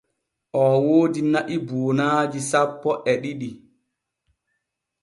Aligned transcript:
Oo 0.61 0.75
woodi 0.85 1.21
na’i 1.31 1.55
buunaaji 1.67 2.39
sappo 2.49 2.89
e 3.11 3.13
ɗiɗi. 3.21 3.49